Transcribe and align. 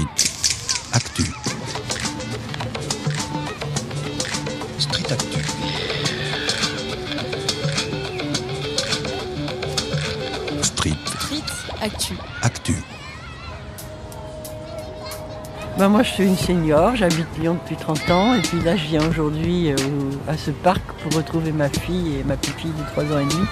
Street 0.00 0.06
Actu. 0.92 1.24
Street 4.78 5.12
Actu. 5.12 5.42
Street 10.62 10.96
Street 11.06 11.44
Actu. 11.82 12.14
Actu. 12.42 12.74
Ben 15.78 15.88
moi, 15.88 16.02
je 16.02 16.10
suis 16.10 16.24
une 16.24 16.36
senior, 16.36 16.96
j'habite 16.96 17.26
Lyon 17.38 17.54
depuis 17.62 17.76
30 17.76 18.10
ans, 18.10 18.34
et 18.34 18.40
puis 18.40 18.60
là, 18.60 18.76
je 18.76 18.84
viens 18.86 19.06
aujourd'hui 19.06 19.72
euh, 19.72 19.76
à 20.28 20.36
ce 20.36 20.50
parc 20.50 20.82
pour 21.02 21.12
retrouver 21.14 21.52
ma 21.52 21.68
fille 21.68 22.18
et 22.20 22.24
ma 22.24 22.36
petite 22.36 22.56
fille 22.56 22.72
de 22.72 22.84
3 22.92 23.04
ans 23.04 23.20
et 23.20 23.24
demi. 23.24 23.46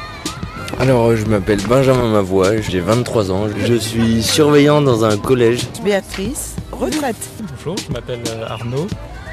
Alors, 0.78 1.16
je 1.16 1.24
m'appelle 1.26 1.60
Benjamin 1.68 2.08
Mavoie, 2.10 2.60
j'ai 2.60 2.80
23 2.80 3.32
ans, 3.32 3.46
je 3.66 3.74
suis 3.74 4.22
surveillant 4.22 4.80
dans 4.80 5.04
un 5.04 5.16
collège. 5.16 5.66
Béatrice, 5.84 6.56
retraite. 6.72 7.16
Bonjour, 7.56 7.76
je 7.76 7.92
m'appelle 7.92 8.22
euh, 8.28 8.46
Arnaud, 8.46 8.86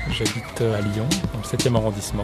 j'habite 0.10 0.62
euh, 0.62 0.78
à 0.78 0.82
Lyon, 0.82 1.06
dans 1.34 1.40
le 1.40 1.58
7e 1.58 1.76
arrondissement, 1.76 2.24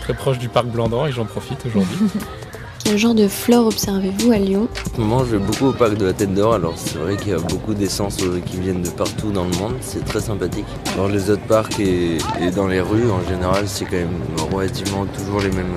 très 0.00 0.14
proche 0.14 0.38
du 0.38 0.48
parc 0.48 0.66
Blandan 0.66 1.06
et 1.06 1.12
j'en 1.12 1.24
profite 1.24 1.64
aujourd'hui. 1.66 1.98
Quel 2.84 2.98
genre 2.98 3.14
de 3.14 3.28
flore 3.28 3.68
observez-vous 3.68 4.32
à 4.32 4.38
Lyon 4.38 4.68
En 4.72 4.96
ce 4.96 5.00
moment, 5.00 5.24
je 5.24 5.36
vais 5.36 5.38
beaucoup 5.38 5.66
au 5.66 5.72
parc 5.72 5.94
de 5.96 6.06
la 6.06 6.12
Tête 6.12 6.34
d'Or, 6.34 6.54
alors 6.54 6.74
c'est 6.76 6.98
vrai 6.98 7.16
qu'il 7.16 7.28
y 7.28 7.34
a 7.34 7.38
beaucoup 7.38 7.74
d'essences 7.74 8.20
euh, 8.22 8.40
qui 8.44 8.58
viennent 8.58 8.82
de 8.82 8.88
partout 8.90 9.30
dans 9.30 9.44
le 9.44 9.56
monde, 9.56 9.74
c'est 9.80 10.04
très 10.04 10.20
sympathique. 10.20 10.66
Dans 10.96 11.06
les 11.06 11.30
autres 11.30 11.46
parcs 11.46 11.78
et, 11.78 12.18
et 12.40 12.50
dans 12.50 12.66
les 12.66 12.80
rues, 12.80 13.10
en 13.10 13.26
général, 13.28 13.68
c'est 13.68 13.84
quand 13.84 13.96
même 13.96 14.18
relativement 14.52 15.06
toujours 15.06 15.40
les 15.40 15.50
mêmes 15.50 15.74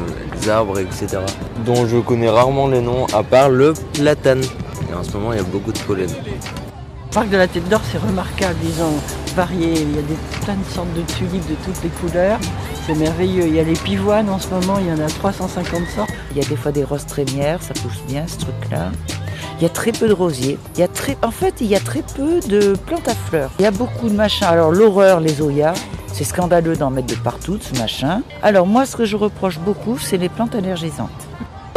euh, 0.48 0.50
arbres, 0.50 0.80
etc. 0.80 1.20
Dont 1.66 1.86
je 1.86 1.98
connais 1.98 2.30
rarement 2.30 2.68
les 2.68 2.82
noms, 2.82 3.06
à 3.14 3.22
part 3.22 3.50
le 3.50 3.74
platane. 3.94 4.42
Et 4.90 4.94
en 4.94 5.04
ce 5.04 5.12
moment, 5.14 5.32
il 5.32 5.38
y 5.38 5.42
a 5.42 5.44
beaucoup 5.44 5.72
de 5.72 5.80
pollen. 5.80 6.10
Le 6.10 7.14
parc 7.14 7.30
de 7.30 7.38
la 7.38 7.48
Tête 7.48 7.70
d'Or, 7.70 7.82
c'est 7.92 8.00
remarquable, 8.00 8.58
ils 8.64 8.82
ont 8.82 9.00
varié, 9.36 9.74
il 9.74 9.96
y 9.96 10.00
a 10.00 10.02
des, 10.02 10.18
plein 10.44 10.56
de 10.56 10.74
sortes 10.74 10.94
de 10.96 11.02
tulipes 11.14 11.48
de 11.48 11.56
toutes 11.64 11.84
les 11.84 11.90
couleurs, 11.90 12.40
c'est 12.86 12.96
merveilleux. 12.96 13.48
Il 13.48 13.56
y 13.56 13.60
a 13.60 13.64
les 13.64 13.74
pivoines 13.74 14.30
en 14.30 14.40
ce 14.40 14.50
moment, 14.50 14.78
il 14.80 14.88
y 14.88 14.92
en 14.92 15.00
a 15.00 15.08
350 15.08 15.88
sortes. 15.96 16.10
Il 16.32 16.38
y 16.38 16.46
a 16.46 16.48
des 16.48 16.56
fois 16.56 16.72
des 16.72 16.84
roses 16.84 17.06
trémières, 17.06 17.62
ça 17.62 17.74
pousse 17.74 18.02
bien 18.08 18.26
ce 18.28 18.38
truc-là. 18.38 18.92
Il 19.60 19.64
y 19.64 19.66
a 19.66 19.70
très 19.70 19.92
peu 19.92 20.08
de 20.08 20.14
rosiers. 20.14 20.58
Il 20.76 20.82
y 20.82 20.84
a 20.84 20.88
en 21.24 21.32
fait, 21.32 21.56
il 21.62 21.68
y 21.68 21.76
a 21.76 21.80
très 21.80 22.02
peu 22.02 22.40
de 22.42 22.76
plantes 22.76 23.08
à 23.08 23.16
fleurs. 23.16 23.52
Il 23.60 23.64
y 23.64 23.66
a 23.66 23.72
beaucoup 23.72 24.10
de 24.10 24.16
machins. 24.16 24.48
Alors 24.48 24.72
l'horreur, 24.72 25.20
les 25.20 25.42
oyas, 25.42 25.74
c'est 26.12 26.24
scandaleux 26.24 26.76
d'en 26.76 26.90
mettre 26.90 27.08
de 27.08 27.16
partout, 27.16 27.58
ce 27.60 27.78
machin. 27.80 28.22
Alors 28.42 28.68
moi, 28.68 28.86
ce 28.86 28.96
que 28.96 29.06
je 29.06 29.16
reproche 29.16 29.60
beaucoup, 29.60 29.98
c'est 29.98 30.18
les 30.18 30.30
plantes 30.30 30.56
allergisantes. 30.56 31.25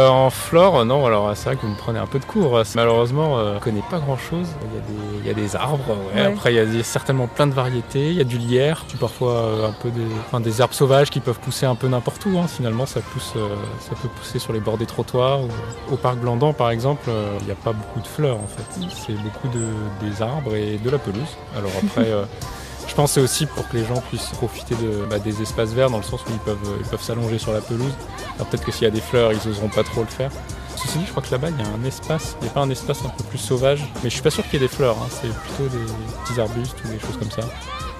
Euh, 0.01 0.07
en 0.07 0.29
flore, 0.29 0.85
non, 0.85 1.05
alors 1.05 1.35
c'est 1.35 1.43
vrai 1.49 1.55
que 1.57 1.61
vous 1.63 1.73
me 1.73 1.75
prenez 1.77 1.99
un 1.99 2.05
peu 2.05 2.19
de 2.19 2.23
cours. 2.25 2.61
Malheureusement, 2.73 3.37
euh, 3.37 3.49
je 3.49 3.55
ne 3.55 3.59
connais 3.59 3.83
pas 3.91 3.99
grand-chose. 3.99 4.47
Il 4.71 4.73
y 4.73 4.77
a 4.77 4.81
des, 4.81 5.19
il 5.19 5.27
y 5.27 5.29
a 5.29 5.33
des 5.33 5.55
arbres, 5.57 5.83
ouais. 6.15 6.21
Ouais. 6.21 6.27
après 6.27 6.53
il 6.53 6.55
y 6.55 6.59
a 6.59 6.65
des- 6.65 6.83
certainement 6.83 7.27
plein 7.27 7.47
de 7.47 7.53
variétés. 7.53 8.07
Il 8.11 8.13
y 8.15 8.21
a 8.21 8.23
du 8.23 8.37
lierre, 8.37 8.85
puis 8.87 8.97
parfois 8.97 9.33
euh, 9.33 9.67
un 9.67 9.73
peu 9.73 9.89
des, 9.89 10.05
enfin, 10.27 10.39
des 10.39 10.61
herbes 10.61 10.71
sauvages 10.71 11.09
qui 11.09 11.19
peuvent 11.19 11.39
pousser 11.39 11.65
un 11.65 11.75
peu 11.75 11.89
n'importe 11.89 12.25
où. 12.27 12.37
hein. 12.39 12.47
Finalement, 12.47 12.85
ça, 12.85 13.01
pousse, 13.01 13.33
ça 13.81 13.95
peut 14.01 14.07
pousser 14.07 14.39
sur 14.39 14.53
les 14.53 14.61
bords 14.61 14.77
des 14.77 14.85
trottoirs. 14.85 15.41
ou- 15.41 15.49
Au 15.93 15.97
parc 15.97 16.15
Blandan, 16.19 16.53
par 16.53 16.69
exemple, 16.71 17.09
il 17.41 17.45
n'y 17.45 17.51
a 17.51 17.55
pas 17.55 17.73
beaucoup 17.73 17.99
de 17.99 18.07
fleurs 18.07 18.37
en 18.37 18.47
fait. 18.47 18.87
C'est 19.05 19.21
beaucoup 19.21 19.49
de, 19.49 19.65
des 20.07 20.21
arbres 20.21 20.55
et 20.55 20.77
de 20.77 20.89
la 20.89 20.97
pelouse. 20.97 21.35
Alors 21.57 21.71
après... 21.83 22.09
Je 22.89 22.95
pense 22.95 23.11
que 23.11 23.13
c'est 23.13 23.21
aussi 23.21 23.45
pour 23.45 23.69
que 23.69 23.77
les 23.77 23.85
gens 23.85 24.01
puissent 24.09 24.31
profiter 24.33 24.75
de, 24.75 25.05
bah, 25.09 25.19
des 25.19 25.41
espaces 25.41 25.69
verts 25.69 25.89
dans 25.89 25.97
le 25.97 26.03
sens 26.03 26.21
où 26.21 26.31
ils 26.31 26.39
peuvent 26.39 26.57
ils 26.79 26.85
peuvent 26.87 27.01
s'allonger 27.01 27.37
sur 27.37 27.53
la 27.53 27.61
pelouse. 27.61 27.93
Alors 28.35 28.47
peut-être 28.47 28.65
que 28.65 28.71
s'il 28.71 28.83
y 28.83 28.87
a 28.87 28.91
des 28.91 28.99
fleurs, 28.99 29.31
ils 29.31 29.49
oseront 29.49 29.69
pas 29.69 29.83
trop 29.83 30.01
le 30.01 30.07
faire. 30.07 30.31
Ceci 30.75 30.97
dit, 30.97 31.05
je 31.05 31.11
crois 31.11 31.21
que 31.21 31.31
là-bas, 31.31 31.49
il 31.49 31.63
y 31.63 31.67
a 31.67 31.71
un 31.71 31.85
espace, 31.85 32.35
il 32.41 32.45
n'y 32.45 32.49
a 32.49 32.53
pas 32.53 32.61
un 32.61 32.69
espace 32.69 32.99
un 33.05 33.09
peu 33.09 33.23
plus 33.25 33.37
sauvage, 33.37 33.81
mais 34.03 34.09
je 34.09 34.15
suis 34.15 34.21
pas 34.21 34.31
sûr 34.31 34.43
qu'il 34.43 34.53
y 34.53 34.63
ait 34.63 34.67
des 34.67 34.73
fleurs, 34.73 34.97
hein. 34.97 35.07
c'est 35.09 35.27
plutôt 35.27 35.69
des 35.69 35.85
petits 36.23 36.41
arbustes 36.41 36.75
ou 36.83 36.87
des 36.87 36.99
choses 36.99 37.17
comme 37.19 37.31
ça. 37.31 37.41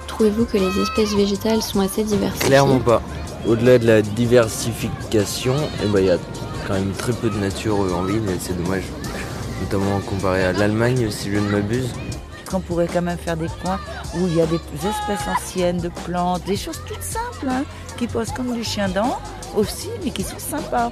Trouvez-vous 0.06 0.46
que 0.46 0.58
les 0.58 0.80
espèces 0.80 1.14
végétales 1.14 1.62
sont 1.62 1.80
assez 1.80 2.02
diversifiées? 2.04 2.48
Clairement 2.48 2.80
pas. 2.80 3.00
Au-delà 3.46 3.78
de 3.78 3.86
la 3.86 4.02
diversification, 4.02 5.54
eh 5.84 5.86
ben, 5.86 6.00
il 6.00 6.06
y 6.06 6.10
a 6.10 6.18
quand 6.66 6.74
même 6.74 6.92
très 6.92 7.12
peu 7.12 7.30
de 7.30 7.36
nature 7.36 7.76
en 7.76 8.02
ville 8.02 8.28
et 8.28 8.38
c'est 8.40 8.60
dommage. 8.60 8.84
Notamment 9.62 10.00
comparé 10.00 10.44
à 10.44 10.52
l'Allemagne, 10.52 11.10
si 11.10 11.30
je 11.30 11.38
ne 11.38 11.48
m'abuse. 11.48 11.90
Qu'on 12.50 12.60
pourrait 12.60 12.88
quand 12.92 13.02
même 13.02 13.18
faire 13.18 13.36
des 13.36 13.48
coins 13.62 13.78
où 14.16 14.26
il 14.26 14.34
y 14.34 14.40
a 14.40 14.46
des 14.46 14.56
espèces 14.74 15.28
anciennes 15.28 15.78
de 15.78 15.88
plantes, 16.04 16.42
des 16.44 16.56
choses 16.56 16.80
toutes 16.86 17.02
simples, 17.02 17.48
hein, 17.48 17.64
qui 17.96 18.06
posent 18.06 18.32
comme 18.32 18.52
du 18.54 18.64
chien 18.64 18.88
dent 18.88 19.20
aussi, 19.56 19.88
mais 20.04 20.10
qui 20.10 20.22
sont 20.22 20.38
sympas. 20.38 20.90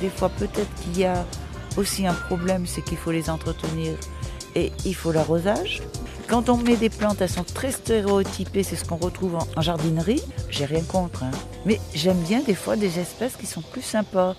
Des 0.00 0.08
fois, 0.08 0.28
peut-être 0.28 0.72
qu'il 0.82 0.98
y 0.98 1.04
a 1.04 1.24
aussi 1.76 2.06
un 2.06 2.14
problème, 2.14 2.66
c'est 2.66 2.82
qu'il 2.82 2.96
faut 2.98 3.10
les 3.10 3.28
entretenir 3.28 3.94
et 4.54 4.72
il 4.84 4.94
faut 4.94 5.10
l'arrosage. 5.10 5.82
Quand 6.28 6.48
on 6.48 6.56
met 6.56 6.76
des 6.76 6.90
plantes, 6.90 7.20
elles 7.20 7.28
sont 7.28 7.44
très 7.44 7.72
stéréotypées, 7.72 8.62
c'est 8.62 8.76
ce 8.76 8.84
qu'on 8.84 8.96
retrouve 8.96 9.34
en, 9.34 9.46
en 9.56 9.60
jardinerie. 9.60 10.22
J'ai 10.48 10.64
rien 10.64 10.82
contre, 10.82 11.22
hein. 11.24 11.30
mais 11.66 11.80
j'aime 11.92 12.20
bien 12.20 12.40
des 12.40 12.54
fois 12.54 12.76
des 12.76 12.98
espèces 12.98 13.36
qui 13.36 13.46
sont 13.46 13.62
plus 13.62 13.82
sympas. 13.82 14.34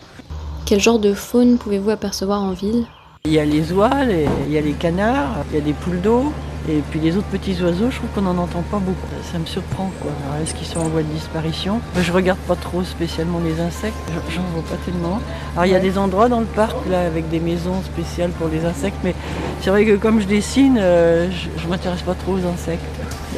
Quel 0.66 0.80
genre 0.80 1.00
de 1.00 1.14
faune 1.14 1.58
pouvez-vous 1.58 1.92
apercevoir 1.92 2.42
en 2.42 2.54
ville? 2.54 2.88
Il 3.25 3.31
y 3.31 3.40
a 3.40 3.46
les 3.46 3.72
oies, 3.74 4.03
les- 4.08 4.28
il 4.47 4.53
y 4.53 4.58
a 4.58 4.62
les 4.62 4.74
canards, 4.74 5.38
il 5.52 5.56
y 5.56 5.58
a 5.58 5.62
des 5.63 5.74
poules 5.74 6.00
d'eau, 6.00 6.31
et 6.69 6.81
puis 6.91 7.00
les 7.00 7.18
autres 7.18 7.28
petits 7.28 7.56
oiseaux, 7.63 7.90
je 7.90 7.96
trouve 7.97 8.09
qu'on 8.13 8.22
n'en 8.22 8.38
entend 8.38 8.63
pas 8.69 8.78
beaucoup. 8.78 9.08
Ça 9.31 9.40
me 9.40 9.46
surprend, 9.46 9.91
quoi. 10.02 10.12
Est-ce 10.44 10.53
qu'ils 10.53 10.68
sont 10.68 10.80
en 10.80 10.90
voie 10.90 11.02
de 11.02 11.08
disparition? 11.08 11.80
Je 12.00 12.12
regarde 12.12 12.38
pas 12.47 12.56
trop 12.56 12.84
spécialement 12.84 13.40
les 13.44 13.59
insectes, 13.62 13.96
J'en- 14.30 14.41
vois 14.53 14.64
pas 14.69 14.78
tellement. 14.85 15.19
Alors 15.56 15.66
il 15.66 15.72
y 15.72 15.75
a 15.75 15.80
des 15.80 15.97
endroits 15.97 16.30
dans 16.30 16.40
le 16.40 16.46
parc, 16.46 16.75
là, 16.90 17.02
avec 17.06 17.28
des 17.30 17.40
maisons 17.40 17.81
spéciales 17.84 18.30
pour 18.31 18.47
les 18.47 18.64
insectes, 18.66 18.97
mais 19.03 19.16
c'est 19.62 19.69
vrai 19.72 19.85
que 19.85 19.96
comme 19.96 20.19
je 20.22 20.28
dessine, 20.28 20.78
euh, 20.80 21.28
je, 21.31 21.62
je 21.62 21.68
m'intéresse 21.68 22.02
pas 22.03 22.14
trop 22.16 22.34
aux 22.34 22.46
insectes. 22.47 22.84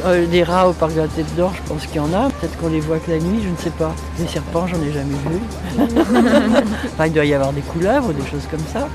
Euh, 0.04 0.26
des 0.26 0.44
rats 0.44 0.68
au 0.68 0.74
parc 0.74 0.94
de 0.94 1.00
la 1.00 1.08
Tête 1.08 1.34
d'Or, 1.34 1.52
je 1.56 1.62
pense 1.68 1.86
qu'il 1.86 1.96
y 1.96 2.00
en 2.00 2.12
a. 2.12 2.28
Peut-être 2.28 2.56
qu'on 2.58 2.68
les 2.68 2.78
voit 2.80 2.98
que 2.98 3.10
la 3.10 3.18
nuit, 3.18 3.40
je 3.42 3.48
ne 3.48 3.56
sais 3.56 3.70
pas. 3.70 3.92
Des 4.18 4.28
serpents, 4.28 4.66
j'en 4.68 4.76
ai 4.82 4.92
jamais 4.92 5.16
vu. 5.30 5.40
Enfin, 6.94 7.06
il 7.06 7.12
doit 7.12 7.24
y 7.24 7.34
avoir 7.34 7.52
des 7.52 7.62
couleuvres, 7.62 8.12
des 8.12 8.24
choses 8.30 8.46
comme 8.50 8.60
ça. 8.72 8.86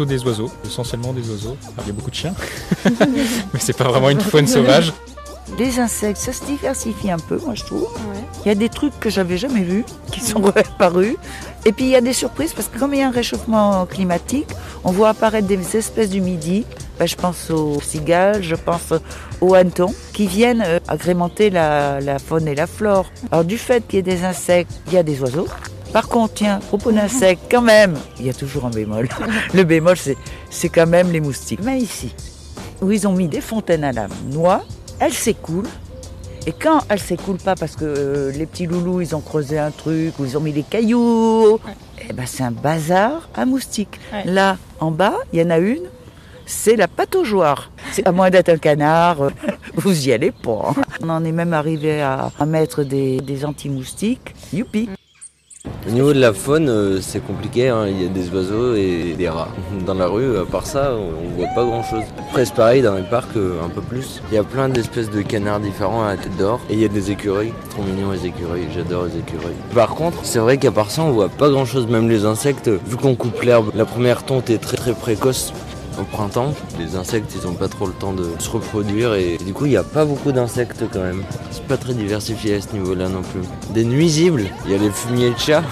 Plutôt 0.00 0.14
des 0.14 0.24
oiseaux, 0.24 0.50
essentiellement 0.64 1.12
des 1.12 1.28
oiseaux. 1.28 1.58
Alors, 1.62 1.84
il 1.84 1.86
y 1.88 1.90
a 1.90 1.92
beaucoup 1.92 2.08
de 2.08 2.14
chiens, 2.14 2.32
mais 2.84 3.60
c'est 3.60 3.76
pas 3.76 3.84
vraiment 3.84 4.08
une 4.08 4.20
faune 4.20 4.46
sauvage. 4.46 4.94
Les 5.58 5.78
insectes, 5.78 6.16
ça 6.16 6.32
se 6.32 6.42
diversifie 6.46 7.10
un 7.10 7.18
peu, 7.18 7.36
moi 7.36 7.54
je 7.54 7.64
trouve. 7.64 7.86
Il 8.42 8.48
y 8.48 8.50
a 8.50 8.54
des 8.54 8.70
trucs 8.70 8.98
que 8.98 9.10
j'avais 9.10 9.36
jamais 9.36 9.60
vus 9.60 9.84
qui 10.10 10.20
sont 10.20 10.40
réapparus. 10.56 11.16
Et 11.66 11.72
puis 11.72 11.84
il 11.84 11.90
y 11.90 11.96
a 11.96 12.00
des 12.00 12.14
surprises 12.14 12.54
parce 12.54 12.68
que 12.68 12.78
comme 12.78 12.94
il 12.94 13.00
y 13.00 13.02
a 13.02 13.08
un 13.08 13.10
réchauffement 13.10 13.84
climatique, 13.84 14.48
on 14.84 14.90
voit 14.90 15.10
apparaître 15.10 15.46
des 15.46 15.76
espèces 15.76 16.08
du 16.08 16.22
midi. 16.22 16.64
Ben, 16.98 17.06
je 17.06 17.16
pense 17.16 17.50
aux 17.50 17.78
cigales, 17.82 18.42
je 18.42 18.54
pense 18.54 18.94
aux 19.42 19.54
hannetons 19.54 19.94
qui 20.14 20.26
viennent 20.26 20.64
euh, 20.66 20.80
agrémenter 20.88 21.50
la, 21.50 22.00
la 22.00 22.18
faune 22.18 22.48
et 22.48 22.54
la 22.54 22.66
flore. 22.66 23.04
Alors 23.30 23.44
du 23.44 23.58
fait 23.58 23.86
qu'il 23.86 23.98
y 23.98 24.00
ait 24.00 24.16
des 24.16 24.24
insectes, 24.24 24.72
il 24.86 24.94
y 24.94 24.96
a 24.96 25.02
des 25.02 25.20
oiseaux. 25.20 25.48
Par 25.92 26.08
contre, 26.08 26.34
tiens, 26.34 26.60
propos 26.68 26.92
d'insectes, 26.92 27.42
quand 27.50 27.62
même, 27.62 27.96
il 28.20 28.26
y 28.26 28.30
a 28.30 28.34
toujours 28.34 28.64
un 28.66 28.70
bémol. 28.70 29.08
Le 29.54 29.64
bémol, 29.64 29.96
c'est, 30.50 30.68
quand 30.68 30.86
même 30.86 31.10
les 31.10 31.20
moustiques. 31.20 31.60
Mais 31.64 31.78
ici, 31.78 32.14
où 32.80 32.92
ils 32.92 33.08
ont 33.08 33.12
mis 33.12 33.26
des 33.28 33.40
fontaines 33.40 33.82
à 33.84 33.92
la 33.92 34.06
noix, 34.30 34.62
elles 35.00 35.12
s'écoulent. 35.12 35.68
Et 36.46 36.52
quand 36.52 36.80
elles 36.88 37.00
s'écoulent 37.00 37.38
pas 37.38 37.54
parce 37.54 37.76
que 37.76 37.84
euh, 37.84 38.32
les 38.32 38.46
petits 38.46 38.66
loulous 38.66 39.02
ils 39.02 39.14
ont 39.14 39.20
creusé 39.20 39.58
un 39.58 39.70
truc 39.70 40.18
ou 40.18 40.24
ils 40.24 40.38
ont 40.38 40.40
mis 40.40 40.52
des 40.54 40.62
cailloux, 40.62 41.58
eh 42.08 42.12
ben 42.14 42.24
c'est 42.26 42.42
un 42.42 42.50
bazar 42.50 43.28
à 43.34 43.44
moustiques. 43.44 44.00
Ouais. 44.10 44.24
Là 44.24 44.56
en 44.80 44.90
bas, 44.90 45.12
il 45.34 45.40
y 45.40 45.42
en 45.42 45.50
a 45.50 45.58
une, 45.58 45.82
c'est 46.46 46.76
la. 46.76 46.86
C'est 47.92 48.06
à 48.08 48.12
moins 48.12 48.30
d'être 48.30 48.48
un 48.48 48.56
canard, 48.56 49.22
euh, 49.24 49.30
vous 49.74 50.08
y 50.08 50.12
allez 50.14 50.30
pas. 50.32 50.72
hein. 50.78 50.82
On 51.02 51.10
en 51.10 51.24
est 51.26 51.32
même 51.32 51.52
arrivé 51.52 52.00
à, 52.00 52.30
à 52.38 52.46
mettre 52.46 52.84
des, 52.84 53.20
des 53.20 53.44
anti-moustiques. 53.44 54.34
Youpi. 54.54 54.88
Au 55.90 55.92
niveau 55.92 56.12
de 56.12 56.20
la 56.20 56.32
faune, 56.32 56.68
euh, 56.68 57.00
c'est 57.00 57.18
compliqué, 57.18 57.68
hein. 57.68 57.88
il 57.88 58.00
y 58.00 58.06
a 58.06 58.08
des 58.08 58.28
oiseaux 58.30 58.76
et 58.76 59.16
des 59.18 59.28
rats. 59.28 59.48
Dans 59.86 59.94
la 59.94 60.06
rue, 60.06 60.38
à 60.38 60.44
part 60.44 60.64
ça, 60.64 60.92
on 60.94 61.36
voit 61.36 61.48
pas 61.52 61.64
grand 61.64 61.82
chose. 61.82 62.04
Après, 62.28 62.44
c'est 62.44 62.54
pareil 62.54 62.80
dans 62.80 62.94
les 62.94 63.02
parcs, 63.02 63.36
euh, 63.36 63.60
un 63.64 63.68
peu 63.68 63.80
plus. 63.80 64.22
Il 64.30 64.36
y 64.36 64.38
a 64.38 64.44
plein 64.44 64.68
d'espèces 64.68 65.10
de 65.10 65.20
canards 65.20 65.58
différents 65.58 66.04
à 66.04 66.10
la 66.10 66.16
tête 66.16 66.36
d'or. 66.36 66.60
Et 66.70 66.74
il 66.74 66.78
y 66.80 66.84
a 66.84 66.88
des 66.88 67.10
écureuils. 67.10 67.52
Trop 67.70 67.82
mignons 67.82 68.12
les 68.12 68.24
écureuils, 68.24 68.68
j'adore 68.72 69.06
les 69.06 69.18
écureuils. 69.18 69.56
Par 69.74 69.96
contre, 69.96 70.18
c'est 70.22 70.38
vrai 70.38 70.58
qu'à 70.58 70.70
part 70.70 70.92
ça, 70.92 71.02
on 71.02 71.10
voit 71.10 71.28
pas 71.28 71.50
grand 71.50 71.64
chose, 71.64 71.88
même 71.88 72.08
les 72.08 72.24
insectes. 72.24 72.68
Vu 72.68 72.96
qu'on 72.96 73.16
coupe 73.16 73.42
l'herbe, 73.42 73.72
la 73.74 73.84
première 73.84 74.22
tonte 74.22 74.48
est 74.48 74.58
très 74.58 74.76
très 74.76 74.92
précoce. 74.92 75.52
Au 75.98 76.04
printemps, 76.04 76.54
les 76.78 76.96
insectes 76.96 77.32
ils 77.34 77.46
ont 77.46 77.54
pas 77.54 77.68
trop 77.68 77.86
le 77.86 77.92
temps 77.92 78.12
de 78.12 78.28
se 78.38 78.48
reproduire 78.50 79.14
et 79.14 79.38
du 79.38 79.52
coup 79.52 79.66
il 79.66 79.70
n'y 79.70 79.76
a 79.76 79.82
pas 79.82 80.04
beaucoup 80.04 80.32
d'insectes 80.32 80.84
quand 80.92 81.02
même. 81.02 81.22
C'est 81.50 81.64
pas 81.64 81.76
très 81.76 81.94
diversifié 81.94 82.54
à 82.54 82.60
ce 82.60 82.72
niveau-là 82.72 83.08
non 83.08 83.22
plus. 83.22 83.40
Des 83.74 83.84
nuisibles, 83.84 84.44
il 84.64 84.72
y 84.72 84.74
a 84.74 84.78
les 84.78 84.90
fumiers 84.90 85.30
de 85.30 85.38
chats, 85.38 85.64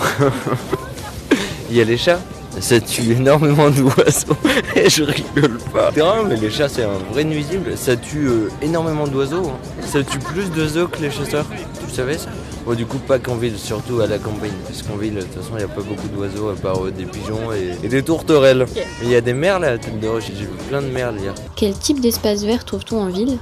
il 1.70 1.76
y 1.76 1.80
a 1.80 1.84
les 1.84 1.96
chats. 1.96 2.20
Ça 2.60 2.80
tue 2.80 3.12
énormément 3.16 3.70
d'oiseaux 3.70 4.36
et 4.76 4.88
je 4.90 5.04
rigole 5.04 5.58
pas. 5.72 5.90
C'est 5.94 6.00
vrai, 6.00 6.24
mais 6.28 6.36
les 6.36 6.50
chats 6.50 6.68
c'est 6.68 6.84
un 6.84 6.98
vrai 7.12 7.24
nuisible. 7.24 7.76
Ça 7.76 7.96
tue 7.96 8.26
euh, 8.28 8.48
énormément 8.62 9.06
d'oiseaux. 9.06 9.46
hein. 9.48 9.58
Ça 9.86 10.02
tue 10.02 10.18
plus 10.18 10.50
d'oiseaux 10.50 10.88
que 10.88 11.00
les 11.00 11.10
chasseurs. 11.10 11.46
Tu 11.88 11.94
savais 11.94 12.18
ça? 12.18 12.28
Bon, 12.66 12.74
du 12.74 12.84
coup, 12.84 12.98
pas 12.98 13.18
qu'en 13.18 13.36
ville, 13.36 13.56
surtout 13.58 14.00
à 14.00 14.06
la 14.06 14.18
campagne. 14.18 14.50
Parce 14.66 14.82
qu'en 14.82 14.96
ville, 14.96 15.14
de 15.14 15.22
toute 15.22 15.34
façon, 15.34 15.52
il 15.54 15.58
n'y 15.58 15.62
a 15.64 15.68
pas 15.68 15.80
beaucoup 15.80 16.08
d'oiseaux 16.08 16.50
à 16.50 16.54
part 16.54 16.84
euh, 16.84 16.90
des 16.90 17.04
pigeons 17.06 17.52
et, 17.52 17.74
et 17.82 17.88
des 17.88 18.02
tourterelles. 18.02 18.66
Mais 18.74 18.84
il 19.04 19.10
y 19.10 19.16
a 19.16 19.20
des 19.22 19.32
merles 19.32 19.64
à 19.64 19.70
la 19.70 19.78
tête 19.78 19.98
de 19.98 20.06
roche. 20.08 20.24
J'ai 20.26 20.44
vu 20.44 20.48
plein 20.68 20.82
de 20.82 20.88
merles 20.88 21.18
hier. 21.18 21.34
Quel 21.56 21.72
type 21.78 22.00
d'espace 22.00 22.44
vert 22.44 22.64
trouve-t-on 22.66 23.00
en 23.00 23.08
ville? 23.08 23.38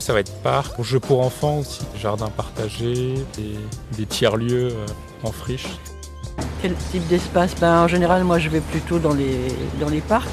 Ça 0.00 0.14
va 0.14 0.20
être 0.20 0.32
parc, 0.42 0.82
jeux 0.82 0.98
pour 0.98 1.20
enfants 1.20 1.58
aussi, 1.58 1.80
jardin 2.00 2.28
partagé, 2.28 3.14
des, 3.36 3.54
des 3.96 4.06
tiers-lieux 4.06 4.70
euh, 4.72 4.86
en 5.22 5.30
friche. 5.30 5.66
Quel 6.62 6.74
type 6.74 7.06
d'espace 7.08 7.54
ben, 7.60 7.84
En 7.84 7.88
général, 7.88 8.24
moi, 8.24 8.38
je 8.38 8.48
vais 8.48 8.60
plutôt 8.60 8.98
dans 8.98 9.14
les, 9.14 9.36
dans 9.80 9.88
les 9.88 10.00
parcs. 10.00 10.28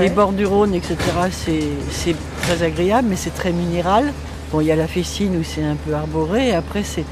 Les 0.00 0.08
bords 0.08 0.32
du 0.32 0.46
Rhône, 0.46 0.74
etc., 0.74 0.96
c'est 1.30 1.60
c'est 1.90 2.16
très 2.42 2.62
agréable, 2.62 3.08
mais 3.10 3.16
c'est 3.16 3.34
très 3.34 3.52
minéral. 3.52 4.12
Bon, 4.50 4.60
il 4.60 4.66
y 4.66 4.72
a 4.72 4.76
la 4.76 4.86
Fessine 4.86 5.36
où 5.36 5.44
c'est 5.44 5.64
un 5.64 5.76
peu 5.76 5.94
arboré, 5.94 6.48
et 6.48 6.54
après, 6.54 6.82
c'est 6.82 7.04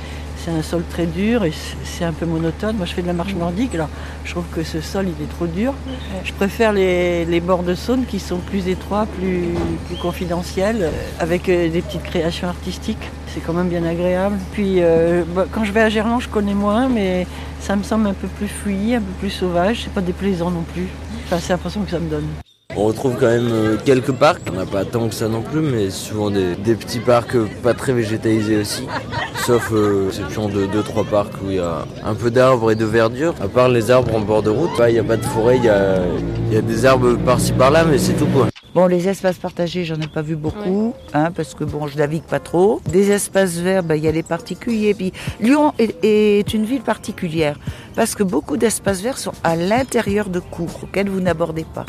c'est 0.44 0.50
un 0.50 0.62
sol 0.62 0.83
très 0.89 1.06
dur 1.06 1.44
et 1.44 1.53
c'est- 1.85 2.05
un 2.05 2.12
peu 2.12 2.27
monotone. 2.27 2.77
Moi, 2.77 2.87
je 2.87 2.94
fais 2.94 3.03
de 3.03 3.06
la 3.06 3.12
marche 3.12 3.35
nordique, 3.35 3.75
alors 3.77 3.89
je 4.25 4.33
trouve 4.33 4.44
que 4.53 4.65
ce 4.65 4.81
sol, 4.81 5.06
il 5.06 5.25
est 5.25 5.29
trop 5.29 5.47
dur. 5.47 5.73
Je 6.25 6.33
préfère 6.33 6.73
les, 6.73 7.25
les 7.25 7.41
bords 7.41 7.62
de 7.62 7.75
Saône 7.77 8.05
qui 8.06 8.19
sont 8.19 8.39
plus 8.39 8.67
étroits, 8.67 9.06
plus, 9.19 9.44
plus 9.87 9.97
confidentiels, 9.97 10.79
euh, 10.83 10.91
avec 11.21 11.49
euh, 11.49 11.69
des 11.69 11.81
petites 11.81 12.03
créations 12.03 12.49
artistiques. 12.49 13.09
C'est 13.29 13.41
quand 13.41 13.53
même 13.53 13.69
bien 13.69 13.85
agréable. 13.85 14.37
Puis, 14.53 14.77
euh, 14.81 15.23
bah, 15.35 15.47
quand 15.53 15.62
je 15.65 15.71
vais 15.71 15.83
à 15.83 15.89
Gerland, 15.89 16.21
je 16.21 16.29
connais 16.29 16.55
moins, 16.55 16.89
mais 16.89 17.25
ça 17.61 17.77
me 17.77 17.85
semble 17.85 18.09
un 18.09 18.15
peu 18.15 18.27
plus 18.27 18.49
fouillis, 18.49 18.97
un 18.97 19.00
peu 19.00 19.12
plus 19.21 19.31
sauvage. 19.31 19.83
C'est 19.85 19.93
pas 19.93 20.00
déplaisant 20.00 20.50
non 20.50 20.62
plus. 20.73 20.89
Enfin, 21.27 21.39
c'est 21.41 21.53
l'impression 21.53 21.83
que 21.83 21.91
ça 21.93 22.00
me 22.00 22.11
donne. 22.11 22.27
On 22.74 22.84
retrouve 22.84 23.16
quand 23.20 23.26
même 23.26 23.50
euh, 23.52 23.76
quelques 23.84 24.12
parcs, 24.12 24.40
on 24.50 24.56
n'a 24.56 24.64
pas 24.64 24.86
tant 24.86 25.08
que 25.08 25.14
ça 25.14 25.28
non 25.28 25.42
plus, 25.42 25.60
mais 25.60 25.90
souvent 25.90 26.30
des, 26.30 26.54
des 26.56 26.74
petits 26.74 27.00
parcs 27.00 27.34
euh, 27.36 27.46
pas 27.62 27.74
très 27.74 27.92
végétalisés 27.92 28.56
aussi. 28.56 28.86
Sauf 29.44 29.70
euh, 29.72 30.08
exception 30.08 30.48
de 30.48 30.64
2-3 30.66 31.04
parcs 31.04 31.34
où 31.44 31.50
il 31.50 31.56
y 31.56 31.58
a 31.58 31.84
un 32.02 32.14
peu 32.14 32.30
d'arbres 32.30 32.70
et 32.70 32.74
de 32.74 32.86
verdure. 32.86 33.34
À 33.42 33.48
part 33.48 33.69
les 33.69 33.90
arbres 33.90 34.14
en 34.14 34.20
bord 34.20 34.42
de 34.42 34.48
route, 34.48 34.70
bah, 34.78 34.88
il 34.88 34.94
n'y 34.94 34.98
a 34.98 35.04
pas 35.04 35.19
de 35.19 35.24
forêt, 35.24 35.58
il 35.58 35.64
y 35.64 35.69
a, 35.69 35.98
il 36.48 36.54
y 36.54 36.56
a 36.56 36.62
des 36.62 36.86
arbres 36.86 37.14
par-ci 37.16 37.52
par-là, 37.52 37.84
mais 37.84 37.98
c'est 37.98 38.14
tout 38.14 38.26
quoi. 38.26 38.48
Bon, 38.74 38.86
les 38.86 39.06
espaces 39.06 39.36
partagés, 39.36 39.84
j'en 39.84 40.00
ai 40.00 40.06
pas 40.06 40.22
vu 40.22 40.34
beaucoup, 40.34 40.94
hein, 41.12 41.30
parce 41.30 41.52
que 41.52 41.64
bon, 41.64 41.88
je 41.88 41.98
navigue 41.98 42.22
pas 42.22 42.40
trop. 42.40 42.80
Des 42.90 43.10
espaces 43.10 43.56
verts, 43.58 43.82
ben, 43.82 43.96
il 43.96 44.04
y 44.04 44.08
a 44.08 44.12
les 44.12 44.22
particuliers. 44.22 44.94
Puis 44.94 45.12
Lyon 45.40 45.74
est, 45.78 45.94
est 46.02 46.54
une 46.54 46.64
ville 46.64 46.80
particulière, 46.80 47.58
parce 47.94 48.14
que 48.14 48.22
beaucoup 48.22 48.56
d'espaces 48.56 49.02
verts 49.02 49.19
sont 49.19 49.34
à 49.44 49.56
l'intérieur 49.56 50.30
de 50.30 50.40
cours 50.40 50.84
auxquels 50.84 51.10
vous 51.10 51.20
n'abordez 51.20 51.66
pas. 51.74 51.84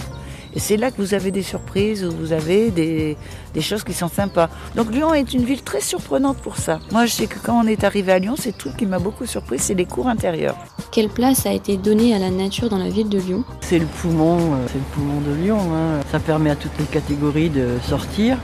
Et 0.56 0.60
c'est 0.60 0.78
là 0.78 0.92
que 0.92 0.98
vous 1.02 1.14
avez 1.14 1.32
des 1.32 1.42
surprises, 1.42 2.04
où 2.06 2.12
vous 2.12 2.32
avez 2.32 2.70
des, 2.72 3.18
des 3.54 3.62
choses 3.62 3.84
qui 3.84 3.94
sont 3.94 4.08
sympas. 4.08 4.50
Donc 4.76 4.92
Lyon 4.92 5.14
est 5.14 5.34
une 5.34 5.44
ville 5.44 5.62
très 5.64 5.82
surprenante 5.82 6.38
pour 6.38 6.58
ça. 6.58 6.80
Moi, 6.92 7.06
je 7.06 7.12
sais 7.12 7.28
que 7.28 7.40
quand 7.44 7.60
on 7.64 7.68
est 7.68 7.84
arrivé 7.84 8.12
à 8.12 8.20
Lyon, 8.20 8.36
c'est 8.38 8.50
le 8.50 8.58
truc 8.58 8.78
qui 8.78 8.86
m'a 8.86 9.00
beaucoup 9.00 9.26
surpris, 9.26 9.58
c'est 9.60 9.74
les 9.74 9.86
cours 9.86 10.08
intérieurs. 10.08 10.56
Quelle 10.92 11.10
place 11.10 11.46
a 11.46 11.54
été 11.54 11.78
donnée 11.78 12.14
à 12.16 12.20
la 12.20 12.30
nature 12.30 12.70
dans 12.70 12.78
la 12.78 12.90
ville 12.90 13.10
de 13.10 13.18
Lyon? 13.20 13.44
C'est 13.62 13.80
le 13.80 13.86
poumon, 13.86 14.38
euh, 14.38 14.58
c'est 14.68 14.78
le 14.78 14.84
poumon 14.94 15.22
de 15.22 15.34
Lyon. 15.44 15.60
hein. 15.74 16.00
Ça 16.12 16.20
permet 16.20 16.52
à 16.52 16.56
toutes 16.56 16.78
les 16.80 16.86
catégories 16.86 17.50
de 17.50 17.68
sortir. 17.88 18.38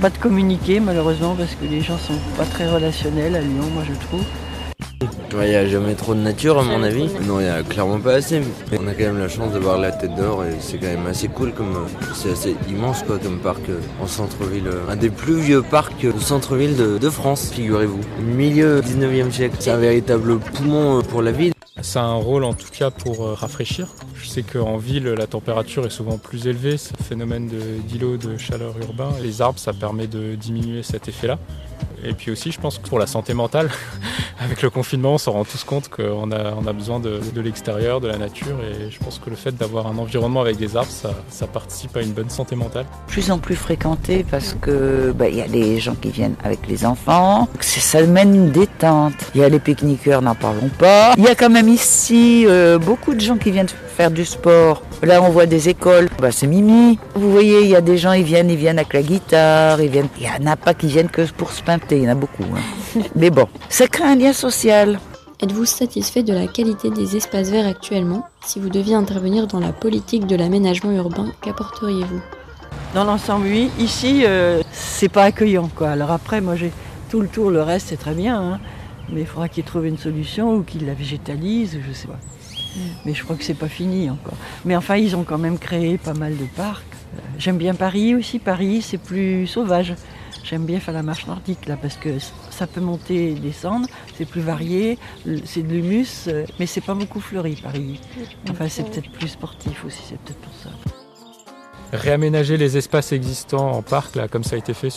Pas 0.00 0.10
de 0.10 0.18
communiquer 0.18 0.78
malheureusement 0.80 1.34
parce 1.34 1.54
que 1.54 1.64
les 1.64 1.80
gens 1.80 1.96
sont 1.98 2.18
pas 2.36 2.44
très 2.44 2.68
relationnels 2.70 3.34
à 3.34 3.40
Lyon, 3.40 3.64
moi 3.74 3.82
je 3.88 3.94
trouve. 4.06 4.24
Ouais, 5.34 5.48
Il 5.48 5.50
n'y 5.50 5.54
a 5.56 5.66
jamais 5.66 5.94
trop 5.94 6.14
de 6.14 6.20
nature 6.20 6.58
à 6.58 6.62
mon 6.62 6.82
avis. 6.82 7.08
de 7.08 7.24
Non, 7.26 7.38
il 7.40 7.44
n'y 7.44 7.50
a 7.50 7.62
clairement 7.62 8.00
pas 8.00 8.14
assez. 8.14 8.40
Mais 8.72 8.78
on 8.82 8.86
a 8.88 8.92
quand 8.92 9.04
même 9.04 9.18
la 9.18 9.28
chance 9.28 9.52
de 9.52 9.58
voir 9.58 9.76
la 9.78 9.92
tête 9.92 10.14
d'or 10.14 10.44
et 10.44 10.54
c'est 10.60 10.78
quand 10.78 10.86
même 10.86 11.06
assez 11.06 11.28
cool 11.28 11.52
comme. 11.52 11.74
euh, 11.76 12.04
C'est 12.14 12.32
assez 12.32 12.56
immense 12.68 13.02
quoi 13.02 13.18
comme 13.18 13.38
parc 13.38 13.68
euh, 13.68 13.78
en 14.02 14.06
centre-ville. 14.06 14.66
euh, 14.68 14.88
Un 14.90 14.96
des 14.96 15.10
plus 15.10 15.38
vieux 15.38 15.62
parcs 15.62 16.00
de 16.02 16.18
centre-ville 16.18 16.76
de, 16.76 16.96
de 16.96 17.10
France, 17.10 17.50
figurez-vous. 17.52 18.00
Milieu 18.20 18.80
19e 18.80 19.30
siècle. 19.30 19.56
C'est 19.58 19.70
un 19.70 19.76
véritable 19.76 20.38
poumon 20.38 20.98
euh, 20.98 21.02
pour 21.02 21.20
la 21.20 21.32
ville. 21.32 21.52
Ça 21.82 22.00
a 22.00 22.04
un 22.06 22.14
rôle 22.14 22.44
en 22.44 22.54
tout 22.54 22.70
cas 22.72 22.90
pour 22.90 23.26
euh, 23.26 23.34
rafraîchir. 23.34 23.88
Je 24.14 24.26
sais 24.28 24.42
qu'en 24.42 24.78
ville, 24.78 25.04
la 25.08 25.26
température 25.26 25.84
est 25.84 25.90
souvent 25.90 26.16
plus 26.16 26.46
élevée, 26.46 26.78
c'est 26.78 26.98
un 26.98 27.04
phénomène 27.04 27.48
de- 27.48 27.80
d'îlot 27.86 28.16
de, 28.16 28.38
chaleur 28.38 28.74
urbain. 28.80 29.10
Les 29.22 29.42
arbres, 29.42 29.58
ça 29.58 29.74
permet 29.74 30.06
de 30.06 30.36
diminuer 30.36 30.82
cet 30.82 31.06
effet-là. 31.08 31.38
Et 32.02 32.14
puis 32.14 32.30
aussi, 32.30 32.50
je 32.50 32.58
pense 32.58 32.78
que 32.78 32.88
pour 32.88 32.98
la 32.98 33.06
santé 33.06 33.34
mentale, 33.34 33.68
avec 34.46 34.62
le 34.62 34.70
confinement, 34.70 35.14
on 35.14 35.18
s'en 35.18 35.32
rend 35.32 35.44
tous 35.44 35.64
compte 35.64 35.88
qu'on 35.88 36.30
a, 36.30 36.54
on 36.54 36.66
a 36.66 36.72
besoin 36.72 37.00
de, 37.00 37.20
l'extérieur, 37.40 38.00
de 38.00 38.08
la 38.08 38.16
nature. 38.16 38.56
Et 38.62 38.90
je 38.90 38.98
pense 38.98 39.18
que 39.18 39.28
le 39.28 39.36
fait 39.36 39.56
d'avoir 39.56 39.88
un 39.88 39.98
environnement 39.98 40.40
avec 40.40 40.56
des 40.56 40.76
arbres, 40.76 40.90
ça, 40.90 41.46
participe 41.46 41.96
à 41.96 42.02
une 42.02 42.12
bonne 42.12 42.30
santé 42.30 42.56
mentale. 42.56 42.86
plus 43.06 43.30
en 43.30 43.38
plus 43.38 43.56
fréquenté 43.56 44.24
parce 44.28 44.54
que 44.60 45.12
bah, 45.16 45.28
il 45.28 45.36
y 45.36 45.42
a 45.42 45.46
les 45.46 45.78
gens 45.78 45.94
qui 45.94 46.10
viennent 46.10 46.36
avec 46.44 46.66
les 46.68 46.84
enfants. 46.84 47.48
Ça 47.60 48.02
mène 48.02 48.34
une 48.34 48.50
détente. 48.50 49.14
Il 49.34 49.40
y 49.40 49.44
a 49.44 49.48
les 49.48 49.58
pique-niqueurs, 49.58 50.22
n'en 50.22 50.34
parlons 50.34 50.70
pas. 50.78 51.14
Il 51.16 51.24
y 51.24 51.28
a 51.28 51.34
quand 51.34 51.50
même 51.50 51.68
ici 51.68 52.44
euh, 52.46 52.78
beaucoup 52.78 53.14
de 53.14 53.20
gens 53.20 53.36
qui 53.36 53.50
viennent 53.50 53.68
faire 53.96 54.10
du 54.10 54.24
sport. 54.24 54.82
Là, 55.02 55.22
on 55.22 55.30
voit 55.30 55.46
des 55.46 55.68
écoles. 55.68 56.08
Bah, 56.20 56.30
c'est 56.30 56.46
Mimi. 56.46 56.98
Vous 57.14 57.30
voyez, 57.32 57.62
il 57.62 57.68
y 57.68 57.76
a 57.76 57.80
des 57.80 57.96
gens, 57.98 58.12
ils 58.12 58.24
viennent, 58.24 58.50
ils 58.50 58.56
viennent 58.56 58.78
avec 58.78 58.92
la 58.92 59.02
guitare. 59.02 59.80
Ils 59.80 59.90
viennent. 59.90 60.08
Il 60.20 60.24
y 60.26 60.28
en 60.28 60.46
a 60.50 60.56
pas 60.56 60.74
qui 60.74 60.86
viennent 60.88 61.08
que 61.08 61.22
pour 61.32 61.50
se 61.52 61.62
pinter. 61.62 61.96
Il 61.96 62.02
y 62.04 62.06
en 62.08 62.12
a 62.12 62.14
beaucoup. 62.14 62.44
hein. 62.54 63.00
Mais 63.16 63.30
bon, 63.30 63.48
ça 63.68 63.86
crée 63.88 64.04
un 64.04 64.16
lien 64.16 64.32
social. 64.32 64.98
Êtes-vous 65.42 65.64
satisfait 65.66 66.22
de 66.22 66.32
la 66.32 66.46
qualité 66.46 66.90
des 66.90 67.16
espaces 67.16 67.50
verts 67.50 67.66
actuellement? 67.66 68.26
Si 68.44 68.58
vous 68.60 68.68
deviez 68.70 68.94
intervenir 68.94 69.46
dans 69.46 69.60
la 69.60 69.72
politique 69.72 70.26
de 70.26 70.36
l'aménagement 70.36 70.92
urbain, 70.92 71.30
qu'apporteriez-vous? 71.42 72.20
Dans 72.94 73.04
l'ensemble, 73.04 73.46
oui. 73.46 73.70
Ici, 73.78 74.22
euh, 74.24 74.62
c'est 74.72 75.10
pas 75.10 75.24
accueillant 75.24 75.68
quoi. 75.74 75.90
Alors 75.90 76.10
après, 76.10 76.40
moi 76.40 76.54
j'ai 76.56 76.72
tout 77.10 77.20
le 77.20 77.28
tour, 77.28 77.50
le 77.50 77.60
reste 77.60 77.88
c'est 77.90 77.98
très 77.98 78.14
bien. 78.14 78.40
hein. 78.40 78.60
Mais 79.12 79.20
il 79.20 79.26
faudra 79.26 79.48
qu'ils 79.50 79.64
trouvent 79.64 79.86
une 79.86 79.98
solution 79.98 80.54
ou 80.54 80.62
qu'ils 80.62 80.86
la 80.86 80.94
végétalisent, 80.94 81.78
je 81.86 81.92
sais 81.92 82.06
pas. 82.08 82.18
Mais 83.04 83.14
je 83.14 83.22
crois 83.24 83.36
que 83.36 83.44
c'est 83.44 83.54
pas 83.54 83.68
fini 83.68 84.10
encore. 84.10 84.36
Mais 84.64 84.76
enfin, 84.76 84.96
ils 84.96 85.16
ont 85.16 85.24
quand 85.24 85.38
même 85.38 85.58
créé 85.58 85.98
pas 85.98 86.14
mal 86.14 86.36
de 86.36 86.44
parcs. 86.56 86.84
Euh, 86.92 87.20
J'aime 87.38 87.58
bien 87.58 87.74
Paris 87.74 88.14
aussi. 88.14 88.38
Paris, 88.38 88.82
c'est 88.82 88.98
plus 88.98 89.46
sauvage. 89.46 89.94
J'aime 90.44 90.64
bien 90.64 90.78
faire 90.78 90.94
la 90.94 91.02
marche 91.02 91.26
nordique 91.26 91.66
là 91.66 91.76
parce 91.76 91.96
que 91.96 92.10
ça 92.50 92.68
peut 92.68 92.80
monter 92.80 93.32
et 93.32 93.34
descendre, 93.34 93.88
c'est 94.16 94.26
plus 94.26 94.40
varié, 94.40 94.96
c'est 95.44 95.62
de 95.62 95.68
l'humus, 95.68 96.28
euh, 96.28 96.44
mais 96.60 96.66
c'est 96.66 96.80
pas 96.80 96.94
beaucoup 96.94 97.18
fleuri 97.18 97.56
Paris. 97.56 98.00
Enfin, 98.48 98.68
c'est 98.68 98.88
peut-être 98.88 99.10
plus 99.10 99.26
sportif 99.26 99.84
aussi, 99.84 100.00
c'est 100.08 100.18
peut-être 100.20 100.38
pour 100.38 100.54
ça. 100.62 100.70
Réaménager 101.92 102.56
les 102.56 102.76
espaces 102.76 103.12
existants 103.12 103.70
en 103.70 103.82
parc, 103.82 104.16
là, 104.16 104.26
comme 104.26 104.42
ça 104.42 104.56
a 104.56 104.58
été 104.58 104.74
fait 104.74 104.90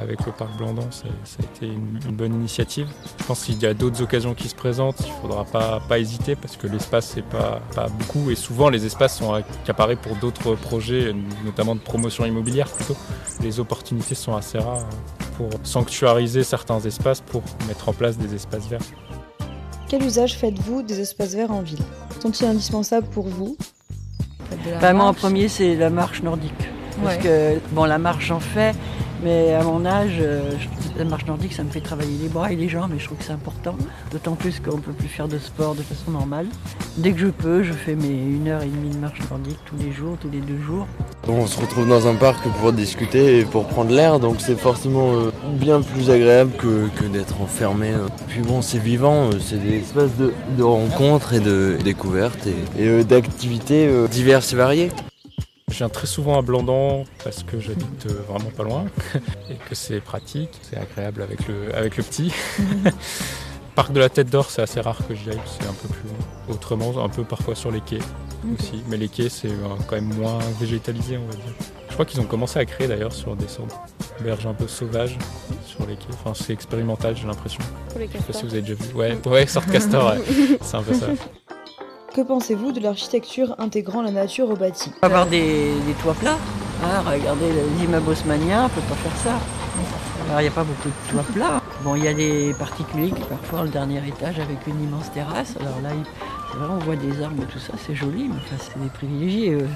avec 0.00 0.24
le 0.24 0.32
parc 0.32 0.56
Blandan, 0.56 0.86
ça, 0.90 1.06
a 1.06 1.42
été 1.42 1.66
une, 1.66 1.98
bonne 2.16 2.34
initiative. 2.34 2.88
Je 3.18 3.24
pense 3.24 3.44
qu'il 3.44 3.60
y 3.60 3.66
a 3.66 3.74
d'autres 3.74 4.02
occasions 4.02 4.34
qui 4.34 4.48
se 4.48 4.54
présentent, 4.54 5.00
il 5.00 5.12
ne 5.12 5.20
faudra 5.20 5.44
pas, 5.44 5.80
pas 5.86 5.98
hésiter 5.98 6.36
parce 6.36 6.56
que 6.56 6.66
l'espace, 6.66 7.12
c'est 7.14 7.24
pas, 7.24 7.60
pas 7.74 7.88
beaucoup 7.88 8.30
et 8.30 8.34
souvent 8.34 8.70
les 8.70 8.86
espaces 8.86 9.18
sont 9.18 9.34
accaparés 9.34 9.96
pour 9.96 10.16
d'autres 10.16 10.54
projets, 10.54 11.14
notamment 11.44 11.74
de 11.74 11.80
promotion 11.80 12.24
immobilière 12.24 12.68
plutôt. 12.68 12.96
Les 13.42 13.60
opportunités 13.60 14.14
sont 14.14 14.34
assez 14.34 14.58
rares 14.58 14.88
pour 15.36 15.50
sanctuariser 15.62 16.42
certains 16.42 16.80
espaces 16.80 17.20
pour 17.20 17.42
mettre 17.68 17.88
en 17.88 17.92
place 17.92 18.16
des 18.16 18.34
espaces 18.34 18.66
verts. 18.66 18.80
Quel 19.88 20.04
usage 20.04 20.36
faites-vous 20.36 20.82
des 20.82 21.00
espaces 21.00 21.34
verts 21.34 21.50
en 21.50 21.62
ville? 21.62 21.82
Sont-ils 22.22 22.46
indispensables 22.46 23.08
pour 23.08 23.26
vous? 23.26 23.56
De 24.50 24.70
la 24.72 24.78
Bah, 24.78 24.92
moi 24.92 25.04
en 25.06 25.14
premier 25.14 25.48
c'est 25.48 25.74
la 25.74 25.90
marche 25.90 26.22
nordique. 26.22 26.52
Parce 27.02 27.16
Ouais. 27.16 27.22
que 27.22 27.60
bon 27.72 27.84
la 27.84 27.98
marche 27.98 28.26
j'en 28.26 28.40
fais, 28.40 28.72
mais 29.22 29.52
à 29.52 29.62
mon 29.62 29.84
âge, 29.84 30.16
euh, 30.20 30.52
la 30.96 31.04
marche 31.04 31.26
nordique 31.26 31.52
ça 31.52 31.62
me 31.62 31.70
fait 31.70 31.80
travailler 31.80 32.16
les 32.22 32.28
bras 32.28 32.52
et 32.52 32.56
les 32.56 32.68
jambes 32.68 32.92
et 32.94 32.98
je 32.98 33.04
trouve 33.04 33.18
que 33.18 33.24
c'est 33.24 33.32
important. 33.32 33.76
D'autant 34.10 34.34
plus 34.34 34.60
qu'on 34.60 34.76
ne 34.76 34.82
peut 34.82 34.92
plus 34.92 35.08
faire 35.08 35.28
de 35.28 35.38
sport 35.38 35.74
de 35.74 35.82
façon 35.82 36.10
normale. 36.10 36.46
Dès 36.96 37.12
que 37.12 37.18
je 37.18 37.26
peux, 37.26 37.62
je 37.62 37.72
fais 37.72 37.94
mes 37.94 38.08
une 38.08 38.48
heure 38.48 38.62
et 38.62 38.66
demie 38.66 38.90
de 38.90 38.98
marche 38.98 39.20
nordique 39.30 39.58
tous 39.66 39.76
les 39.76 39.92
jours, 39.92 40.16
tous 40.20 40.30
les 40.30 40.40
deux 40.40 40.60
jours. 40.60 40.86
On 41.28 41.46
se 41.46 41.60
retrouve 41.60 41.88
dans 41.88 42.06
un 42.08 42.14
parc 42.14 42.42
pour 42.60 42.72
discuter 42.72 43.40
et 43.40 43.44
pour 43.44 43.66
prendre 43.66 43.90
l'air, 43.90 44.20
donc 44.20 44.36
c'est 44.38 44.58
forcément 44.58 45.14
euh, 45.14 45.30
bien 45.44 45.82
plus 45.82 46.10
agréable 46.10 46.52
que, 46.58 46.88
que 46.96 47.04
d'être 47.04 47.40
enfermé. 47.40 47.90
euh. 47.90 48.08
Puis 48.28 48.40
bon, 48.40 48.62
c'est 48.62 48.78
vivant, 48.78 49.30
c'est 49.40 49.62
des 49.62 49.78
espaces 49.78 50.10
de, 50.16 50.62
rencontres 50.62 51.34
et 51.34 51.40
de 51.40 51.78
découvertes 51.82 52.46
et, 52.78 53.04
d'activités 53.04 53.88
diverses 54.10 54.52
et 54.52 54.56
variées. 54.56 54.90
Je 55.80 55.84
viens 55.86 55.88
très 55.88 56.06
souvent 56.06 56.38
à 56.38 56.42
Blandan 56.42 57.04
parce 57.24 57.42
que 57.42 57.58
j'habite 57.58 58.04
euh, 58.04 58.22
vraiment 58.28 58.50
pas 58.54 58.64
loin 58.64 58.84
et 59.50 59.54
que 59.54 59.74
c'est 59.74 60.00
pratique, 60.00 60.50
c'est 60.60 60.76
agréable 60.76 61.22
avec 61.22 61.48
le, 61.48 61.74
avec 61.74 61.96
le 61.96 62.02
petit. 62.02 62.34
Parc 63.74 63.90
de 63.94 63.98
la 63.98 64.10
Tête 64.10 64.28
d'Or, 64.28 64.50
c'est 64.50 64.60
assez 64.60 64.78
rare 64.82 64.98
que 65.08 65.14
j'y 65.14 65.30
aille, 65.30 65.40
c'est 65.46 65.66
un 65.66 65.72
peu 65.72 65.88
plus 65.88 66.06
loin. 66.06 66.18
Autrement, 66.54 67.02
un 67.02 67.08
peu 67.08 67.24
parfois 67.24 67.54
sur 67.54 67.70
les 67.70 67.80
quais 67.80 68.00
aussi. 68.54 68.82
Mais 68.88 68.98
les 68.98 69.08
quais, 69.08 69.30
c'est 69.30 69.48
euh, 69.48 69.68
quand 69.88 69.94
même 69.94 70.12
moins 70.12 70.38
végétalisé, 70.60 71.16
on 71.16 71.24
va 71.24 71.32
dire. 71.32 71.54
Je 71.88 71.94
crois 71.94 72.04
qu'ils 72.04 72.20
ont 72.20 72.26
commencé 72.26 72.58
à 72.58 72.66
créer 72.66 72.86
d'ailleurs 72.86 73.14
sur 73.14 73.34
des 73.34 73.48
sortes 73.48 73.74
berges 74.22 74.46
un 74.46 74.52
peu 74.52 74.68
sauvages 74.68 75.16
sur 75.64 75.86
les 75.86 75.94
quais. 75.94 76.12
Enfin, 76.12 76.34
c'est 76.34 76.52
expérimental, 76.52 77.16
j'ai 77.16 77.26
l'impression. 77.26 77.62
pour 77.88 78.00
les 78.00 78.06
Je 78.06 78.18
sais 78.18 78.24
pas 78.24 78.32
si 78.34 78.44
vous 78.44 78.52
avez 78.52 78.60
déjà 78.60 78.74
vu. 78.74 78.94
Ouais, 78.94 79.16
ouais 79.26 79.46
sorte 79.46 79.70
castor, 79.70 80.12
ouais. 80.12 80.58
c'est 80.60 80.76
un 80.76 80.82
peu 80.82 80.92
ça. 80.92 81.06
Que 82.14 82.22
pensez-vous 82.22 82.72
de 82.72 82.80
l'architecture 82.80 83.54
intégrant 83.58 84.02
la 84.02 84.10
nature 84.10 84.50
au 84.50 84.56
bâti 84.56 84.90
Avoir 85.02 85.26
des, 85.26 85.72
des 85.86 85.92
toits 86.02 86.14
plats. 86.14 86.38
hein, 86.82 87.02
regardez 87.06 87.46
les 87.52 87.84
immeubles 87.84 88.08
haussmanniens, 88.10 88.64
on 88.66 88.68
peut 88.68 88.80
pas 88.88 88.94
faire 88.96 89.16
ça. 89.16 89.38
Alors 90.28 90.40
il 90.40 90.44
n'y 90.44 90.48
a 90.48 90.52
pas 90.52 90.64
beaucoup 90.64 90.88
de 90.88 91.10
toits 91.12 91.24
plats. 91.32 91.62
Bon, 91.84 91.94
il 91.94 92.04
y 92.04 92.08
a 92.08 92.14
des 92.14 92.52
particuliers 92.58 93.10
qui 93.10 93.22
parfois 93.22 93.60
ont 93.60 93.62
le 93.62 93.68
dernier 93.68 94.06
étage 94.06 94.38
avec 94.38 94.58
une 94.66 94.82
immense 94.82 95.10
terrasse. 95.12 95.54
Alors 95.60 95.80
là, 95.82 95.90
il- 95.94 96.04
c'est 96.50 96.58
vrai, 96.58 96.66
on 96.70 96.78
voit 96.78 96.96
des 96.96 97.22
arbres 97.22 97.42
et 97.42 97.46
tout 97.46 97.58
ça, 97.60 97.72
c'est 97.86 97.94
joli, 97.94 98.24
mais 98.28 98.34
enfin, 98.36 98.56
c'est 98.58 98.80
des 98.82 98.88
privilégiés. 98.90 99.52
eux. 99.54 99.68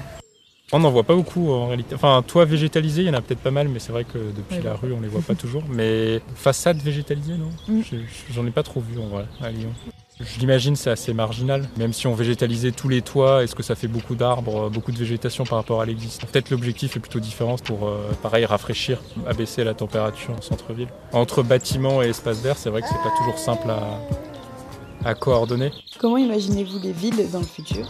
On 0.73 0.79
n'en 0.79 0.89
voit 0.91 1.03
pas 1.03 1.15
beaucoup 1.15 1.51
en 1.51 1.67
réalité. 1.67 1.95
Enfin, 1.95 2.21
toit 2.25 2.43
végétalisé, 2.45 3.03
il 3.03 3.07
y 3.07 3.09
en 3.09 3.13
a 3.13 3.21
peut-être 3.21 3.39
pas 3.39 3.51
mal, 3.51 3.69
mais 3.69 3.79
c'est 3.79 3.91
vrai 3.91 4.03
que 4.03 4.17
depuis 4.17 4.57
Ouais, 4.57 4.63
la 4.63 4.73
bon. 4.73 4.79
rue, 4.83 4.93
on 4.93 4.99
les 4.99 5.07
voit 5.07 5.21
pas 5.21 5.35
toujours. 5.35 5.63
Mais 5.69 6.21
façade 6.35 6.77
végétalisée, 6.81 7.37
non? 7.37 7.49
Mm. 7.67 7.81
Je- 7.89 8.33
J'en 8.33 8.45
ai 8.45 8.51
pas 8.51 8.63
trop 8.63 8.81
vu 8.81 8.99
en 8.99 9.07
vrai 9.07 9.25
à 9.41 9.51
Lyon. 9.51 9.69
Je 10.19 10.39
l'imagine, 10.39 10.77
c'est 10.77 10.89
assez 10.89 11.13
marginal. 11.13 11.67
Même 11.77 11.91
si 11.91 12.07
on 12.07 12.13
végétalisait 12.13 12.71
tous 12.71 12.87
les 12.87 13.01
toits, 13.01 13.43
est-ce 13.43 13.53
que 13.53 13.63
ça 13.63 13.75
fait 13.75 13.89
beaucoup 13.89 14.15
d'arbres, 14.15 14.69
beaucoup 14.69 14.93
de 14.93 14.97
végétation 14.97 15.43
par 15.43 15.57
rapport 15.57 15.81
à 15.81 15.85
l'existant 15.85 16.25
Peut-être 16.31 16.51
l'objectif 16.51 16.95
est 16.95 17.01
plutôt 17.01 17.19
différent 17.19 17.57
pour, 17.57 17.87
euh, 17.87 17.97
pareil, 18.23 18.45
rafraîchir, 18.45 19.01
abaisser 19.27 19.65
la 19.65 19.73
température 19.73 20.33
en 20.37 20.41
centre-ville. 20.41 20.87
Entre 21.11 21.43
bâtiments 21.43 22.01
et 22.01 22.07
espaces 22.07 22.39
verts, 22.41 22.57
c'est 22.57 22.69
vrai 22.69 22.81
que 22.81 22.87
c'est 22.87 22.95
pas 23.03 23.13
toujours 23.17 23.37
simple 23.37 23.69
à, 23.69 23.99
à 25.09 25.15
coordonner. 25.15 25.71
Comment 25.99 26.17
imaginez-vous 26.17 26.79
les 26.79 26.93
villes 26.93 27.29
dans 27.31 27.39
le 27.39 27.45
futur? 27.45 27.85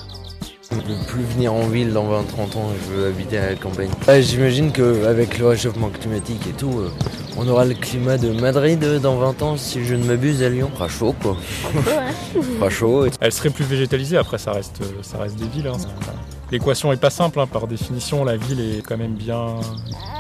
Je 0.72 0.78
veux 0.78 1.06
plus 1.08 1.24
venir 1.24 1.54
en 1.54 1.68
ville 1.68 1.94
dans 1.94 2.06
20-30 2.06 2.58
ans, 2.58 2.70
je 2.90 2.94
veux 2.94 3.08
habiter 3.08 3.38
à 3.38 3.52
la 3.52 3.56
campagne. 3.56 3.90
Ouais, 4.08 4.24
J'imagine 4.24 4.72
qu'avec 4.72 5.38
le 5.38 5.48
réchauffement 5.48 5.90
climatique 5.90 6.42
et 6.50 6.54
tout, 6.54 6.80
euh, 6.80 6.92
on 7.38 7.48
aura 7.48 7.66
le 7.66 7.74
climat 7.74 8.18
de 8.18 8.30
Madrid 8.32 8.80
dans 9.02 9.18
20 9.18 9.42
ans, 9.44 9.58
si 9.58 9.84
je 9.84 9.96
ne 9.96 10.04
m'abuse, 10.06 10.42
à 10.44 10.50
Lyon. 10.50 10.70
Fera 10.74 10.88
chaud 10.88 11.16
quoi. 11.22 11.36
Fera 12.58 12.70
chaud. 12.70 13.06
et- 13.06 13.12
Elle 13.22 13.32
serait 13.32 13.50
plus 13.50 13.66
végétalisée, 13.66 14.18
après 14.18 14.38
ça 14.38 14.52
reste, 14.52 14.80
ça 15.02 15.18
reste 15.18 15.36
des 15.38 15.48
villes. 15.48 15.68
hein. 15.68 15.78
L'équation 16.52 16.94
est 16.94 16.98
pas 16.98 17.10
simple, 17.10 17.40
hein. 17.40 17.48
par 17.48 17.66
définition 17.68 18.24
la 18.24 18.38
ville 18.38 18.60
est 18.62 18.82
quand 18.84 18.98
même 18.98 19.16
bien, 19.16 19.56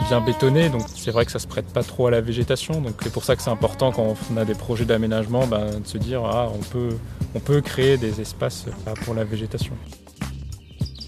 bien 0.10 0.22
bétonnée, 0.22 0.70
donc 0.70 0.82
c'est 0.96 1.12
vrai 1.12 1.24
que 1.26 1.32
ça 1.32 1.38
se 1.40 1.46
prête 1.48 1.68
pas 1.68 1.84
trop 1.84 2.08
à 2.08 2.12
la 2.12 2.20
végétation. 2.22 2.82
Donc 2.82 2.94
c'est 3.04 3.12
pour 3.14 3.24
ça 3.24 3.36
que 3.36 3.44
c'est 3.44 3.52
important 3.52 3.92
quand 3.92 4.16
on 4.34 4.38
a 4.38 4.44
des 4.44 4.56
projets 4.56 4.86
d'aménagement 4.86 5.46
ben, 5.48 5.80
de 5.80 5.88
se 5.88 5.98
dire 6.00 6.24
ah, 6.26 6.50
on, 6.54 6.58
peut, 6.64 6.90
on 7.36 7.40
peut 7.40 7.62
créer 7.62 7.98
des 7.98 8.20
espaces 8.22 8.66
euh, 8.88 8.94
pour 9.06 9.14
la 9.14 9.24
végétation. 9.24 9.74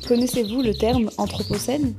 Connaissez-vous 0.08 0.62
le 0.62 0.74
terme 0.74 1.10
anthropocène? 1.18 1.94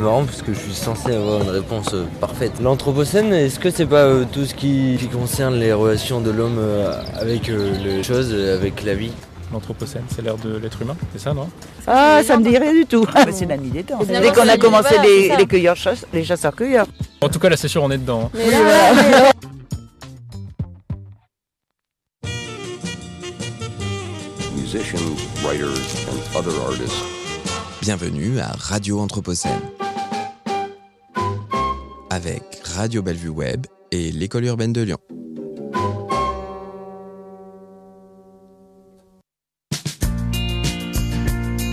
Marrant 0.00 0.24
parce 0.24 0.42
que 0.42 0.52
je 0.52 0.58
suis 0.58 0.74
censé 0.74 1.14
avoir 1.14 1.42
une 1.42 1.48
réponse 1.50 1.88
euh, 1.94 2.04
parfaite. 2.20 2.52
L'anthropocène, 2.60 3.32
est-ce 3.32 3.58
que 3.58 3.70
c'est 3.70 3.86
pas 3.86 4.04
euh, 4.04 4.24
tout 4.30 4.44
ce 4.44 4.54
qui, 4.54 4.96
qui 4.98 5.08
concerne 5.08 5.54
les 5.58 5.72
relations 5.72 6.20
de 6.20 6.30
l'homme 6.30 6.58
euh, 6.58 6.92
avec 7.18 7.48
euh, 7.48 7.72
les 7.82 8.02
choses, 8.02 8.32
avec 8.32 8.84
la 8.84 8.94
vie? 8.94 9.12
L'anthropocène, 9.52 10.02
c'est 10.14 10.22
l'ère 10.22 10.36
de 10.36 10.56
l'être 10.56 10.82
humain, 10.82 10.96
c'est 11.12 11.20
ça 11.20 11.32
non? 11.32 11.48
Ah, 11.86 12.20
ça 12.24 12.36
me 12.36 12.42
dit 12.42 12.58
rien 12.58 12.72
du 12.72 12.84
tout. 12.84 13.06
Ah, 13.14 13.24
c'est 13.30 13.46
la 13.46 13.56
nuit 13.56 13.70
des 13.70 13.84
temps. 13.84 14.00
Dès 14.04 14.32
qu'on 14.32 14.42
c'est 14.42 14.50
a 14.50 14.58
commencé 14.58 14.94
les, 15.02 15.28
c'est 15.28 15.36
les 15.36 15.46
cueilleurs 15.46 15.76
chasse- 15.76 16.04
les 16.12 16.24
chasseurs-cueilleurs. 16.24 16.86
En 17.20 17.28
tout 17.28 17.38
cas 17.38 17.48
là 17.48 17.56
c'est 17.56 17.68
sûr 17.68 17.82
on 17.82 17.90
est 17.92 17.98
dedans. 17.98 18.22
hein. 18.24 18.30
Mais 18.34 18.50
là, 18.50 19.30
Musicians, 24.54 25.00
writers, 25.42 25.78
and 26.10 26.18
other 26.36 26.52
artists. 26.66 27.02
Bienvenue 27.80 28.40
à 28.40 28.52
Radio 28.58 29.00
Anthropocène. 29.00 29.60
Avec 32.16 32.62
Radio 32.64 33.02
Bellevue 33.02 33.28
Web 33.28 33.66
et 33.92 34.10
l'École 34.10 34.46
urbaine 34.46 34.72
de 34.72 34.80
Lyon. 34.80 35.15